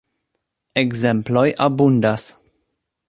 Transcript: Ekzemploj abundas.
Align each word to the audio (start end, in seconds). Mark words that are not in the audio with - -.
Ekzemploj 0.83 1.53
abundas. 1.67 2.29